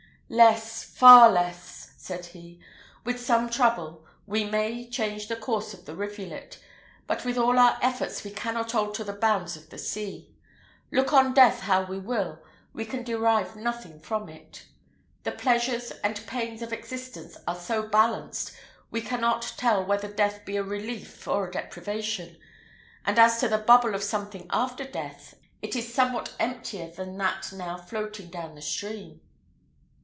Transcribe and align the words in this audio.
"Less, 0.33 0.85
far 0.85 1.29
less!" 1.29 1.91
said 1.97 2.27
he: 2.27 2.61
"with 3.03 3.19
some 3.19 3.49
trouble, 3.49 4.05
we 4.25 4.45
may 4.45 4.89
change 4.89 5.27
the 5.27 5.35
course 5.35 5.73
of 5.73 5.83
the 5.83 5.93
rivulet, 5.93 6.57
but 7.05 7.25
with 7.25 7.37
all 7.37 7.59
our 7.59 7.77
efforts 7.81 8.23
we 8.23 8.31
cannot 8.31 8.73
alter 8.73 9.03
the 9.03 9.11
bounds 9.11 9.57
of 9.57 9.69
the 9.69 9.77
sea. 9.77 10.33
Look 10.89 11.11
on 11.11 11.33
death 11.33 11.59
how 11.63 11.83
we 11.83 11.99
will, 11.99 12.39
we 12.71 12.85
can 12.85 13.03
derive 13.03 13.57
nothing 13.57 13.99
from 13.99 14.29
it. 14.29 14.67
The 15.23 15.33
pleasures 15.33 15.91
and 16.01 16.25
pains 16.27 16.61
of 16.61 16.71
existence 16.71 17.35
are 17.45 17.53
so 17.57 17.89
balanced, 17.89 18.53
we 18.89 19.01
cannot 19.01 19.55
tell 19.57 19.83
whether 19.83 20.07
death 20.07 20.45
be 20.45 20.55
a 20.55 20.63
relief 20.63 21.27
or 21.27 21.45
a 21.45 21.51
deprivation; 21.51 22.37
and 23.05 23.19
as 23.19 23.41
to 23.41 23.49
the 23.49 23.57
bubble 23.57 23.93
of 23.93 24.01
something 24.01 24.47
after 24.49 24.85
death, 24.85 25.35
it 25.61 25.75
is 25.75 25.93
somewhat 25.93 26.35
emptier 26.39 26.89
than 26.89 27.17
that 27.17 27.51
now 27.51 27.75
floating 27.75 28.29
down 28.29 28.55
the 28.55 28.61
stream." 28.61 29.19